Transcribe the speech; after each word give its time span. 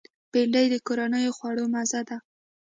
بېنډۍ 0.31 0.65
د 0.73 0.75
کورنیو 0.85 1.35
خوړو 1.37 1.65
مزه 1.73 2.01
ده 2.09 2.17